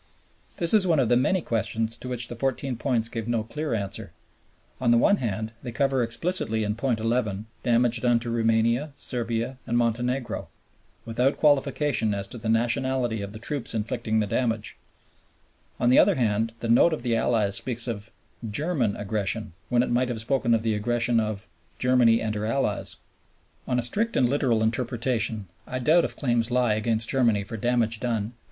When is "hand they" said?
5.17-5.71